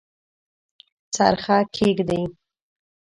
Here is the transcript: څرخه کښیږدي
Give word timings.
څرخه 1.15 1.57
کښیږدي 1.73 2.21